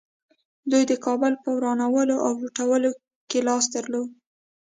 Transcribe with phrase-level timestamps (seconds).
[0.71, 2.89] دوی د کابل په ورانولو او لوټولو
[3.29, 4.09] کې لاس درلود